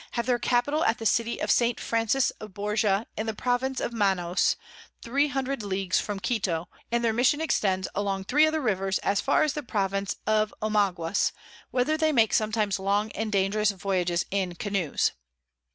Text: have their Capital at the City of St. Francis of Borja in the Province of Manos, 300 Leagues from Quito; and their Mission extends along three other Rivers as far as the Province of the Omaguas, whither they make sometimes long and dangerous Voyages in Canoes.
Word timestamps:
have 0.13 0.25
their 0.25 0.39
Capital 0.39 0.83
at 0.83 0.97
the 0.97 1.05
City 1.05 1.39
of 1.39 1.51
St. 1.51 1.79
Francis 1.79 2.31
of 2.39 2.55
Borja 2.55 3.05
in 3.15 3.27
the 3.27 3.35
Province 3.35 3.79
of 3.79 3.93
Manos, 3.93 4.55
300 5.03 5.61
Leagues 5.61 5.99
from 5.99 6.19
Quito; 6.19 6.67
and 6.91 7.03
their 7.05 7.13
Mission 7.13 7.39
extends 7.39 7.87
along 7.93 8.23
three 8.23 8.47
other 8.47 8.61
Rivers 8.61 8.97
as 9.03 9.21
far 9.21 9.43
as 9.43 9.53
the 9.53 9.61
Province 9.61 10.15
of 10.25 10.49
the 10.49 10.55
Omaguas, 10.65 11.33
whither 11.69 11.97
they 11.97 12.11
make 12.11 12.33
sometimes 12.33 12.79
long 12.79 13.11
and 13.11 13.31
dangerous 13.31 13.69
Voyages 13.69 14.25
in 14.31 14.55
Canoes. 14.55 15.11